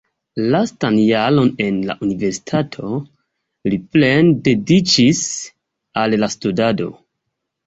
[0.53, 2.89] Lastan jaron en la universitato
[3.73, 5.21] li plene dediĉis
[6.05, 6.91] al la studado.